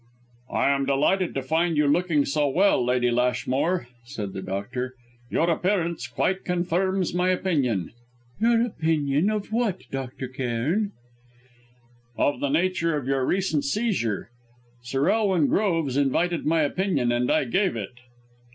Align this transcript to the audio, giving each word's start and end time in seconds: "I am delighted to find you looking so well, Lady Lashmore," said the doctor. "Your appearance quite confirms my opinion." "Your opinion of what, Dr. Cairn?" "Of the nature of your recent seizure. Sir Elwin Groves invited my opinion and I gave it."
"I 0.51 0.71
am 0.71 0.87
delighted 0.87 1.35
to 1.35 1.43
find 1.43 1.77
you 1.77 1.85
looking 1.85 2.25
so 2.25 2.47
well, 2.49 2.83
Lady 2.83 3.11
Lashmore," 3.11 3.87
said 4.03 4.33
the 4.33 4.41
doctor. 4.41 4.95
"Your 5.29 5.47
appearance 5.47 6.07
quite 6.07 6.43
confirms 6.43 7.13
my 7.13 7.29
opinion." 7.29 7.91
"Your 8.39 8.65
opinion 8.65 9.29
of 9.29 9.51
what, 9.53 9.83
Dr. 9.91 10.27
Cairn?" 10.27 10.91
"Of 12.17 12.39
the 12.39 12.49
nature 12.49 12.97
of 12.97 13.05
your 13.05 13.23
recent 13.23 13.63
seizure. 13.63 14.31
Sir 14.81 15.07
Elwin 15.07 15.45
Groves 15.45 15.95
invited 15.97 16.47
my 16.47 16.61
opinion 16.61 17.11
and 17.11 17.29
I 17.31 17.43
gave 17.43 17.75
it." 17.75 17.99